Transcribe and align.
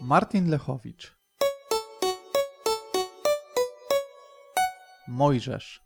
Martin 0.00 0.50
Lechowicz 0.50 1.16
Mojżesz? 5.08 5.82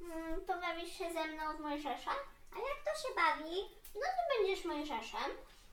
Mm, 0.00 0.40
Pobawisz 0.46 0.92
się 0.98 1.12
ze 1.12 1.24
mną 1.26 1.56
w 1.56 1.60
Mojżesza? 1.60 2.10
A 2.52 2.56
jak 2.56 2.78
to 2.84 2.90
się 3.02 3.14
bawi? 3.14 3.56
No 3.94 4.00
ty 4.16 4.22
będziesz 4.38 4.64
Mojżeszem, 4.64 5.30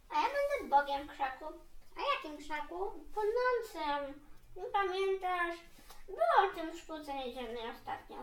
a 0.09 0.15
ja 0.21 0.27
będę 0.35 0.75
Bogiem 0.77 1.07
krzaku. 1.07 1.45
A 1.97 1.99
jakim 2.15 2.37
krzaku? 2.37 2.91
Płonącym. 3.13 4.21
Nie 4.55 4.63
pamiętasz? 4.63 5.55
Było 6.09 6.49
o 6.49 6.55
tym 6.55 6.71
w 6.71 6.79
szkółce 6.79 7.13
niedzielnej 7.13 7.71
ostatnio. 7.71 8.17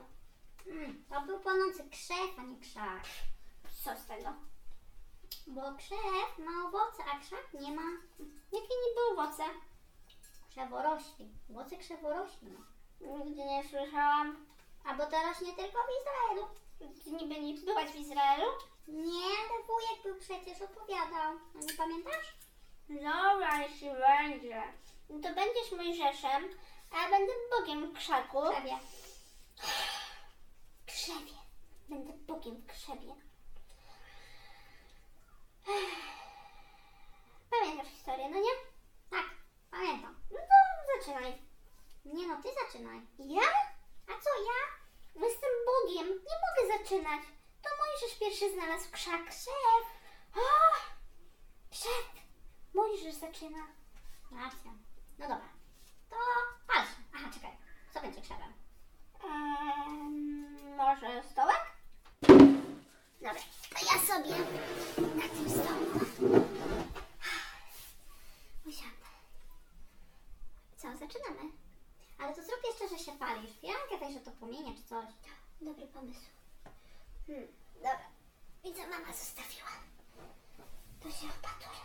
Mm, 0.67 1.05
to 1.11 1.21
był 1.21 1.41
płonący 1.41 1.91
krzew, 1.91 2.39
a 2.39 2.43
nie 2.43 2.61
krzak. 2.61 3.05
Co 3.85 3.97
z 3.97 4.07
tego? 4.07 4.33
Bo 5.47 5.75
krzew 5.75 6.39
ma 6.39 6.69
owoce, 6.69 7.03
a 7.15 7.21
krzak 7.21 7.53
nie 7.61 7.73
ma. 7.73 7.83
Jakie 8.53 8.75
niby 8.87 9.01
owoce? 9.13 9.43
Krzeworośli. 10.51 11.29
Owoce 11.51 11.77
krzeworośli 11.77 12.49
ma. 12.51 12.61
Nigdy 13.01 13.45
nie 13.45 13.65
słyszałam. 13.65 14.47
A 14.85 14.95
bo 14.95 15.07
to 15.07 15.23
rośnie 15.23 15.53
tylko 15.53 15.79
w 15.79 15.93
Izraelu. 16.01 16.49
Ty 17.05 17.11
niby 17.11 17.41
nie 17.41 17.55
byłaś 17.55 17.91
w 17.91 17.97
Izraelu? 17.97 18.47
Nie, 18.89 19.25
ale 19.25 19.63
wujek 19.67 20.03
był 20.03 20.17
przecież 20.17 20.63
opowiadał. 20.63 21.39
A 21.55 21.59
nie 21.59 21.75
pamiętasz? 21.75 22.37
Dobra, 22.89 23.63
jeśli 23.63 23.89
będzie. 23.91 24.63
No 25.11 25.19
to 25.21 25.35
będziesz 25.35 25.73
Mojżeszem, 25.77 26.45
a 26.91 27.03
ja 27.03 27.11
będę 27.11 27.33
Bogiem 27.51 27.91
w 27.91 27.99
krzaku. 27.99 28.43
Krzewie. 28.51 28.79
krzewie. 30.87 31.37
Będę 31.89 32.13
Bogiem 32.13 32.57
w 32.57 32.67
krzewie. 32.67 33.15
Pamiętasz 37.51 37.89
historię, 37.89 38.29
no 38.31 38.37
nie? 38.41 38.51
Tak, 39.11 39.27
pamiętam. 39.71 40.17
No 40.31 40.39
to 40.39 40.99
zaczynaj. 40.99 41.43
Nie 42.05 42.27
no, 42.27 42.43
ty 42.43 42.49
zaczynaj. 42.65 43.01
Ja? 43.19 43.43
A 44.07 44.13
co 44.21 44.31
ja? 44.43 44.61
No 45.15 45.27
Jestem 45.27 45.51
Bogiem, 45.67 46.09
nie 46.09 46.37
mogę 46.45 46.79
zaczynać. 46.79 47.21
To 47.63 47.69
Mojżesz 47.79 48.19
pierwszy 48.19 48.53
znalazł 48.53 48.91
krzak. 48.93 49.29
Krzew. 49.29 49.87
O! 50.37 50.41
Krzew. 51.71 52.07
Mojżesz 52.75 53.15
zaczyna. 53.15 53.67
Racja. 54.33 54.71
No 55.19 55.29
dobra. 55.29 55.49
To 56.11 56.17
patrz. 56.67 56.91
Aha, 57.15 57.31
czekaj. 57.35 57.57
Co 57.95 58.01
będzie 58.01 58.21
krzewem? 58.21 58.53
Ehm, 59.25 60.77
może 60.77 61.23
stołek? 61.31 61.61
Dobra, 63.21 63.43
to 63.71 63.95
ja 63.95 64.01
sobie 64.07 64.31
na 65.17 65.29
tym 65.29 65.51
stołku 65.51 66.07
usiądę. 68.67 69.07
Co, 70.87 70.99
zaczynamy? 70.99 71.53
Ale 72.19 72.35
to 72.35 72.43
zrób 72.43 72.61
jeszcze, 72.65 72.97
że 72.97 73.05
się 73.05 73.19
palisz. 73.19 73.51
Weź, 74.01 74.15
że 74.15 74.21
to 74.21 74.31
płomienie 74.31 74.75
czy 74.77 74.83
coś. 74.83 75.05
Dobry 75.61 75.87
pomysł. 75.87 76.21
Hmm, 77.27 77.49
dobra. 77.75 78.07
Widzę, 78.65 78.87
mama 78.87 79.13
zostawiła. 79.13 79.69
To 81.03 81.11
się 81.11 81.27
opatrzę. 81.27 81.81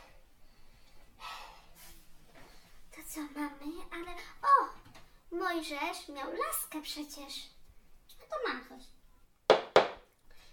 To 2.92 3.02
co 3.10 3.20
mamy? 3.22 3.74
Ale... 3.92 4.12
O! 4.42 4.70
Mojżesz 5.36 6.08
miał 6.10 6.32
laskę 6.34 6.82
przecież. 6.82 7.50
No 8.20 8.26
to 8.30 8.36
mam 8.48 8.66
coś. 8.70 8.88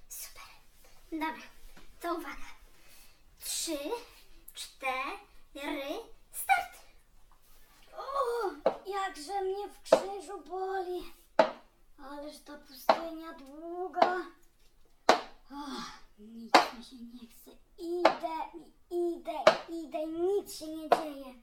Super. 0.08 0.48
Dobra, 1.12 1.46
to 2.00 2.14
uwaga. 2.14 2.48
Trzy, 3.40 3.78
cztery, 4.54 5.98
mnie 9.68 9.74
w 9.74 9.82
krzyżu 9.82 10.40
boli. 10.46 11.12
Ależ 11.98 12.38
ta 12.40 12.58
pustynia 12.58 13.32
długa. 13.32 14.16
O, 15.50 15.66
nic 16.18 16.52
mi 16.78 16.84
się 16.84 16.96
nie 16.96 17.28
chce. 17.28 17.50
Idę, 17.78 18.36
i 18.90 19.12
idę, 19.12 19.38
idę, 19.68 20.06
nic 20.06 20.54
się 20.54 20.66
nie 20.66 20.88
dzieje. 20.90 21.34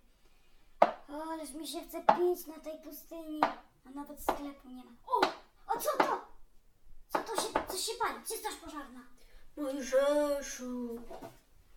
Ależ 1.31 1.53
mi 1.53 1.67
się 1.67 1.81
chce 1.81 2.01
pić 2.01 2.47
na 2.47 2.59
tej 2.59 2.79
pustyni, 2.79 3.41
a 3.85 3.89
nawet 3.89 4.21
sklepu 4.23 4.69
nie 4.69 4.83
ma. 4.83 4.91
O, 5.07 5.21
a 5.67 5.79
co 5.79 5.97
to? 5.97 6.25
Co 7.09 7.19
to 7.19 7.41
się, 7.41 7.67
coś 7.67 7.79
się 7.79 7.93
pali? 7.99 8.19
Gdzie 8.25 8.37
straż 8.37 8.55
pożarna? 8.55 8.99
Mojżeszu, 9.57 10.99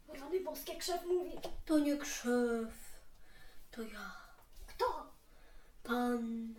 Rany 0.08 0.40
boskie 0.40 0.76
krzew 0.76 1.06
mówi. 1.06 1.38
to 1.66 1.78
nie 1.78 1.96
krzew, 1.96 2.72
to 3.70 3.82
ja? 3.82 4.27
Pan. 5.88 6.54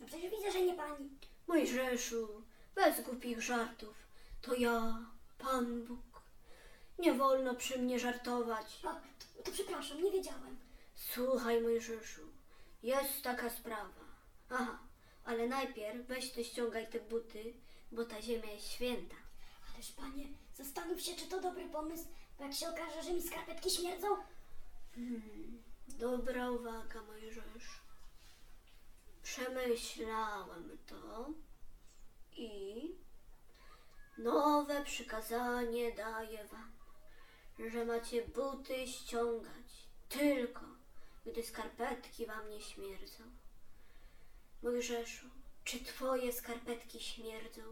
No 0.00 0.06
przecież 0.06 0.30
widzę, 0.30 0.52
że 0.52 0.62
nie 0.62 0.74
pani. 0.74 1.10
Mojżeszu, 1.46 2.42
bez 2.74 3.00
głupich 3.00 3.42
żartów, 3.42 3.94
to 4.42 4.54
ja, 4.54 5.06
Pan 5.38 5.84
Bóg. 5.84 6.22
Nie 6.98 7.14
wolno 7.14 7.54
przy 7.54 7.78
mnie 7.78 7.98
żartować. 7.98 8.80
O, 8.84 8.88
to, 8.88 9.42
to 9.44 9.50
przepraszam, 9.50 10.02
nie 10.02 10.10
wiedziałem. 10.10 10.56
Słuchaj, 10.94 11.62
Mojżeszu, 11.62 12.22
jest 12.82 13.22
taka 13.22 13.50
sprawa. 13.50 14.04
Aha, 14.50 14.78
ale 15.24 15.46
najpierw 15.48 16.06
weź 16.06 16.32
ty 16.32 16.44
ściągaj 16.44 16.86
te 16.86 17.00
buty, 17.00 17.54
bo 17.92 18.04
ta 18.04 18.22
ziemia 18.22 18.52
jest 18.52 18.68
święta. 18.68 19.16
Ależ 19.74 19.92
panie, 19.92 20.24
zastanów 20.56 21.00
się, 21.00 21.14
czy 21.14 21.26
to 21.26 21.40
dobry 21.40 21.68
pomysł, 21.68 22.04
bo 22.38 22.44
jak 22.44 22.54
się 22.54 22.68
okaże, 22.68 23.02
że 23.02 23.12
mi 23.12 23.22
skarpetki 23.22 23.70
śmierdzą, 23.70 24.08
Hmm, 24.94 25.62
dobra 25.88 26.50
uwaga, 26.50 27.02
Mojżeszu. 27.02 27.85
Przemyślałem 29.36 30.78
to 30.86 31.30
i 32.36 32.94
nowe 34.18 34.84
przykazanie 34.84 35.92
daję 35.92 36.44
wam, 36.44 36.72
że 37.70 37.84
macie 37.84 38.22
buty 38.22 38.86
ściągać 38.86 39.88
tylko, 40.08 40.60
gdy 41.26 41.42
skarpetki 41.42 42.26
wam 42.26 42.50
nie 42.50 42.60
śmierdzą. 42.60 43.24
Mojżeszu, 44.62 45.26
czy 45.64 45.84
twoje 45.84 46.32
skarpetki 46.32 47.00
śmierdzą? 47.00 47.62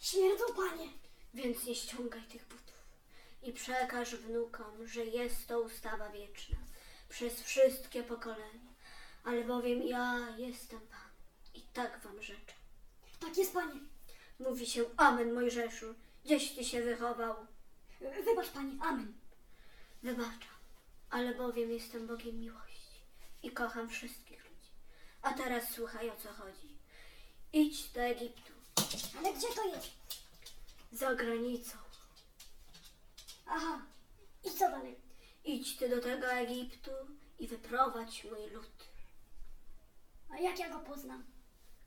śmierdzą 0.00 0.44
panie. 0.56 0.88
Więc 1.34 1.64
nie 1.64 1.74
ściągaj 1.74 2.22
tych 2.22 2.48
butów 2.48 2.84
i 3.42 3.52
przekaż 3.52 4.16
wnukom, 4.16 4.86
że 4.86 5.04
jest 5.04 5.46
to 5.46 5.60
ustawa 5.60 6.08
wieczna 6.08 6.56
przez 7.10 7.42
wszystkie 7.42 8.02
pokolenia, 8.02 8.70
albowiem 9.24 9.82
ja 9.82 10.28
jestem 10.38 10.80
Pan 10.80 11.10
i 11.54 11.62
tak 11.62 12.00
wam 12.00 12.22
życzę. 12.22 12.54
Tak 13.20 13.36
jest 13.36 13.52
panie. 13.52 13.80
Mówi 14.40 14.66
się 14.66 14.84
Amen 14.96 15.32
Mojżeszu, 15.32 15.94
gdzieś 16.24 16.52
ty 16.52 16.64
się 16.64 16.82
wychował. 16.82 17.34
Wybacz 18.24 18.48
panie, 18.48 18.72
amen. 18.80 19.12
Wybaczam, 20.02 20.58
albowiem 21.10 21.70
jestem 21.70 22.06
Bogiem 22.06 22.40
miłości 22.40 23.00
i 23.42 23.50
kocham 23.50 23.88
wszystkich 23.88 24.44
ludzi. 24.44 24.70
A 25.22 25.32
teraz 25.32 25.64
słuchaj 25.74 26.10
o 26.10 26.16
co 26.16 26.32
chodzi. 26.32 26.76
Idź 27.52 27.88
do 27.92 28.00
Egiptu, 28.00 28.52
Ale 29.18 29.34
gdzie 29.34 29.48
to 29.48 29.66
jest? 29.66 29.90
za 30.92 31.14
granicą. 31.14 31.76
Aha? 33.46 33.82
Idź 35.50 35.76
ty 35.76 35.88
do 35.88 36.00
tego 36.00 36.26
Egiptu 36.26 36.90
i 37.38 37.48
wyprowadź 37.48 38.24
mój 38.24 38.50
lud. 38.50 38.88
A 40.30 40.38
jak 40.38 40.58
ja 40.58 40.68
go 40.70 40.78
poznam? 40.78 41.24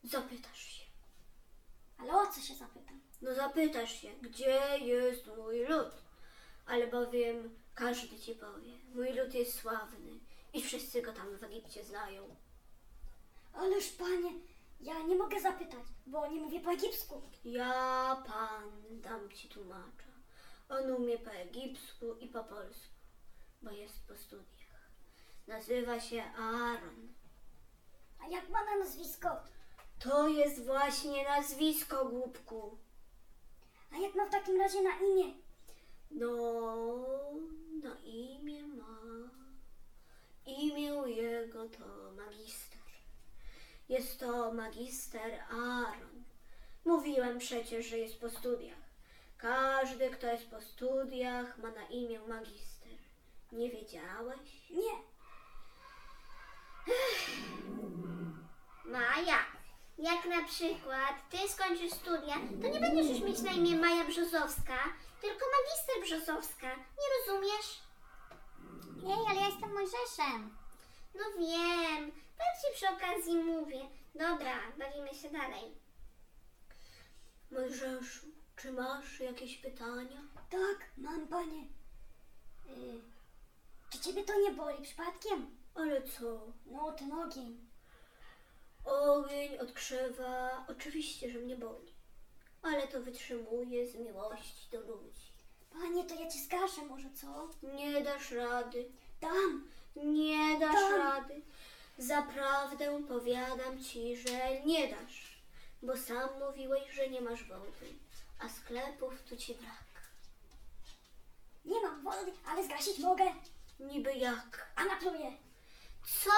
Zapytasz 0.04 0.64
się. 0.64 0.86
Ale 1.98 2.14
o 2.14 2.28
co 2.28 2.42
się 2.42 2.56
zapytam? 2.56 3.02
No 3.22 3.34
zapytasz 3.34 4.02
się, 4.02 4.10
gdzie 4.22 4.62
jest 4.80 5.28
mój 5.38 5.66
lud? 5.66 5.92
Albowiem 6.66 7.56
każdy 7.76 8.20
ci 8.20 8.36
powie, 8.36 8.72
mój 8.96 9.14
lud 9.14 9.34
jest 9.34 9.60
sławny 9.60 10.20
i 10.54 10.62
wszyscy 10.62 11.02
go 11.02 11.14
tam 11.14 11.38
w 11.38 11.44
Egipcie 11.44 11.84
znają. 11.84 12.36
Ależ 13.54 13.90
panie, 13.92 14.32
ja 14.82 15.04
nie 15.04 15.16
mogę 15.16 15.42
zapytać, 15.42 15.86
bo 16.06 16.28
nie 16.28 16.42
mówię 16.42 16.60
po 16.60 16.72
egipsku. 16.72 17.22
Ja, 17.46 18.24
pan, 18.28 18.72
dam 19.02 19.32
ci 19.32 19.50
tłumacza. 19.50 20.14
On 20.70 20.92
umie 20.92 21.18
po 21.18 21.32
egipsku 21.32 22.16
i 22.20 22.28
po 22.28 22.44
polsku, 22.44 22.93
bo 23.64 23.72
jest 23.72 24.08
po 24.08 24.16
studiach. 24.16 24.90
Nazywa 25.48 26.00
się 26.00 26.24
Aaron. 26.24 27.14
A 28.20 28.28
jak 28.28 28.50
ma 28.50 28.64
na 28.66 28.78
nazwisko? 28.78 29.30
To 30.00 30.28
jest 30.28 30.66
właśnie 30.66 31.24
nazwisko, 31.24 32.06
głupku. 32.06 32.78
A 33.92 33.98
jak 33.98 34.16
ma 34.16 34.26
w 34.26 34.32
takim 34.32 34.62
razie 34.62 34.82
na 34.82 34.98
imię? 35.00 35.34
No, 36.12 36.32
na 37.84 37.96
imię 38.04 38.68
ma. 38.68 39.00
Imię 40.46 41.04
jego 41.08 41.70
to 41.70 42.14
jest 43.94 44.20
to 44.20 44.54
magister 44.54 45.40
Aaron. 45.50 46.24
Mówiłem 46.86 47.40
przecież, 47.40 47.86
że 47.86 47.98
jest 47.98 48.20
po 48.20 48.30
studiach. 48.30 48.84
Każdy, 49.38 50.10
kto 50.10 50.28
jest 50.28 50.50
po 50.50 50.62
studiach, 50.62 51.58
ma 51.58 51.72
na 51.72 51.86
imię 51.88 52.20
magister. 52.20 52.73
Nie 53.54 53.70
wiedziałeś? 53.72 54.70
Nie. 54.70 54.94
Maja, 58.86 59.40
jak 59.98 60.26
na 60.26 60.44
przykład 60.48 61.30
ty 61.30 61.50
skończysz 61.50 61.92
studia, 61.92 62.36
to 62.62 62.68
nie 62.68 62.80
będziesz 62.80 63.10
już 63.10 63.20
mieć 63.20 63.42
na 63.42 63.52
imię 63.52 63.76
Maja 63.76 64.04
Brzozowska, 64.04 64.78
tylko 65.22 65.46
magister 65.56 66.04
Brzozowska. 66.04 66.76
Nie 66.76 67.08
rozumiesz? 67.34 67.82
Ej, 69.06 69.26
ale 69.30 69.40
ja 69.40 69.48
jestem 69.48 69.74
Mojżeszem. 69.74 70.58
No 71.16 71.22
wiem, 71.40 72.12
tak 72.38 72.48
ci 72.62 72.74
przy 72.74 72.90
okazji 72.90 73.36
mówię. 73.36 73.80
Dobra, 74.16 74.60
bawimy 74.78 75.14
się 75.14 75.30
dalej. 75.30 75.78
Mojżeszu, 77.52 78.28
czy 78.56 78.72
masz 78.72 79.20
jakieś 79.20 79.58
pytania? 79.58 80.22
Tak, 80.50 80.90
mam 80.98 81.28
panie. 81.28 81.62
Y, 82.70 83.02
czy 83.94 84.00
ciebie 84.00 84.24
to 84.24 84.40
nie 84.40 84.52
boli 84.52 84.84
przypadkiem? 84.84 85.58
Ale 85.76 86.02
co? 86.02 86.42
No, 86.66 86.92
ten 86.92 87.12
ogień. 87.12 87.70
Ogień 88.86 89.58
od 89.58 89.72
krzewa 89.72 90.66
oczywiście, 90.70 91.32
że 91.32 91.40
mnie 91.40 91.56
boli. 91.56 91.94
Ale 92.62 92.88
to 92.88 93.02
wytrzymuję 93.02 93.88
z 93.88 93.96
miłości 93.96 94.70
do 94.72 94.80
ludzi. 94.80 95.34
Panie, 95.74 96.04
to 96.04 96.16
ja 96.16 96.30
cię 96.32 96.40
zgaszę 96.40 96.86
może, 96.86 97.10
co? 97.12 97.50
Nie 97.76 98.02
dasz 98.02 98.32
rady. 98.32 98.92
Dam. 99.22 99.68
Nie 99.96 100.60
dasz 100.60 100.74
Tak. 100.74 100.98
rady. 100.98 101.42
Zaprawdę 101.98 103.04
powiadam 103.08 103.84
ci, 103.84 104.18
że 104.18 104.62
nie 104.66 104.88
dasz, 104.88 105.42
bo 105.82 105.98
sam 105.98 106.30
mówiłeś, 106.40 106.92
że 106.92 107.10
nie 107.10 107.22
masz 107.22 107.44
wody, 107.44 107.94
a 108.40 108.50
sklepów 108.50 109.22
tu 109.30 109.38
ci 109.38 109.56
brak. 109.56 109.84
Nie 111.66 111.82
mam 111.82 112.04
wody, 112.04 112.32
ale 112.48 112.64
zgasić 112.64 113.00
mogę. 113.00 113.24
Niby 113.84 114.14
jak? 114.14 114.68
A 114.76 114.84
napluję. 114.86 115.32
Co? 116.24 116.32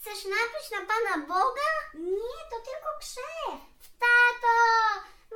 Chcesz 0.00 0.24
napluć 0.24 0.66
na 0.74 0.80
Pana 0.90 1.26
Boga? 1.26 1.70
Nie, 1.94 2.38
to 2.50 2.56
tylko 2.68 2.88
krzew. 3.00 3.60
Tato! 4.04 4.56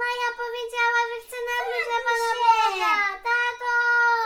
Maja 0.01 0.29
powiedziała, 0.43 1.01
że 1.11 1.17
chce 1.25 1.37
napluć 1.51 1.85
na 1.93 1.99
Pana 2.07 2.27
się. 2.35 2.41
Boga! 2.41 2.95
Tato! 3.29 3.73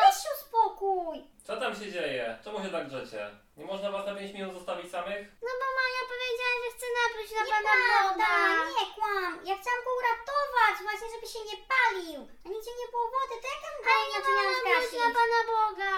Weź 0.00 0.16
się 0.22 0.28
uspokój. 0.38 1.16
Co 1.46 1.56
tam 1.60 1.72
się 1.76 1.92
dzieje? 1.92 2.38
Czemu 2.44 2.56
się 2.64 2.70
tak 2.70 2.88
drzecie? 2.88 3.30
Nie 3.56 3.64
można 3.64 3.90
was 3.90 4.06
na 4.06 4.14
5 4.14 4.32
minut 4.34 4.54
zostawić 4.54 4.90
samych? 4.92 5.22
No 5.46 5.50
bo 5.60 5.66
Maja 5.78 6.02
powiedziała, 6.12 6.56
że 6.64 6.68
chce 6.76 6.86
napluć 7.00 7.28
na 7.38 7.42
Pana 7.52 7.72
Boga! 8.02 8.34
nie 8.76 8.86
kłam. 8.94 9.32
Ja 9.48 9.54
chciałam 9.60 9.80
go 9.84 9.90
uratować, 10.00 10.74
właśnie 10.86 11.08
żeby 11.14 11.26
się 11.34 11.40
nie 11.50 11.58
palił. 11.72 12.20
A 12.44 12.48
nigdzie 12.52 12.72
nie 12.80 12.88
było 12.92 13.06
wody, 13.14 13.34
to 13.42 13.48
jak 13.54 13.62
ja 13.64 13.70
Ale 13.92 14.04
nie 14.08 14.18
napluć 14.18 14.58
zgasić? 14.60 14.98
na 15.04 15.08
Pana 15.18 15.40
Boga! 15.52 15.94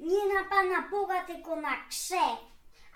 Nie 0.00 0.34
na 0.34 0.44
Pana 0.44 0.88
Boga, 0.90 1.24
tylko 1.24 1.56
na 1.56 1.76
krzew. 1.88 2.38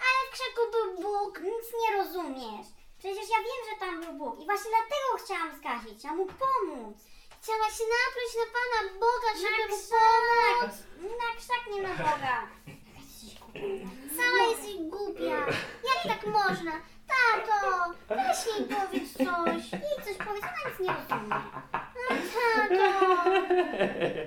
Ale 0.04 0.18
w 0.26 0.32
krzaku 0.32 0.62
był 0.72 1.02
Bóg! 1.02 1.40
Nic 1.40 1.66
nie 1.80 1.96
rozumiesz. 1.96 2.66
Przecież 2.98 3.30
ja 3.30 3.38
wiem, 3.38 3.62
że 3.70 3.80
tam 3.80 4.00
był 4.00 4.12
Bóg 4.12 4.40
i 4.40 4.44
właśnie 4.44 4.70
dlatego 4.70 5.24
chciałam 5.24 5.56
zgasić, 5.56 5.98
chciałam 5.98 6.16
mu 6.18 6.26
pomóc. 6.26 6.96
Chciałaś 7.42 7.72
napluć 7.94 8.32
na 8.40 8.46
Pana 8.56 8.80
Boga, 9.00 9.30
żeby 9.34 9.62
mu 9.72 9.78
pomóc! 9.90 10.74
na 11.20 11.28
krzak, 11.38 11.74
nie 11.74 11.82
na 11.82 11.88
Boga. 11.88 12.46
Jaka 12.66 13.00
jesteś 13.00 13.38
głupia. 13.38 13.86
Sama 14.16 14.44
jesteś 14.50 14.76
głupia! 14.76 15.46
Jak 15.90 16.02
tak 16.04 16.26
można? 16.26 16.72
Tato! 17.08 17.94
Weź 18.08 18.46
jej 18.46 18.68
powiedz 18.68 19.12
coś! 19.12 19.72
Jej 19.72 20.04
coś 20.04 20.26
powiedz, 20.26 20.44
ona 20.44 20.70
nic 20.70 20.80
nie 20.80 20.94
rozumie. 20.94 21.36
Tato! 21.72 22.86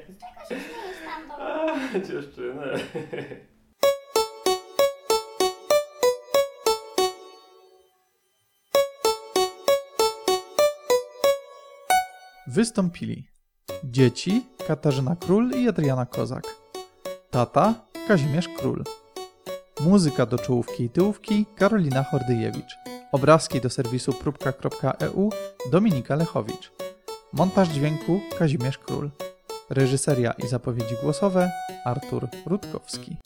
Z 0.09 0.19
czego 0.19 0.41
się 0.49 0.69
śmiejesz 0.69 0.97
tam 1.05 1.31
Wystąpili 12.47 13.27
dzieci 13.83 14.45
Katarzyna 14.67 15.15
Król 15.15 15.51
i 15.51 15.69
Adriana 15.69 16.05
Kozak, 16.05 16.43
tata 17.31 17.73
Kazimierz 18.07 18.47
Król, 18.57 18.83
muzyka 19.81 20.25
do 20.25 20.37
czołówki 20.37 20.83
i 20.83 20.89
tyłówki 20.89 21.45
Karolina 21.55 22.03
Hordyjewicz, 22.03 22.75
obrazki 23.11 23.61
do 23.61 23.69
serwisu 23.69 24.13
próbka.eu 24.13 25.29
Dominika 25.71 26.15
Lechowicz, 26.15 26.71
montaż 27.33 27.69
dźwięku 27.69 28.21
Kazimierz 28.39 28.77
Król, 28.77 29.09
reżyseria 29.73 30.33
i 30.45 30.47
zapowiedzi 30.47 30.95
głosowe 31.03 31.51
Artur 31.85 32.27
Rutkowski. 32.45 33.17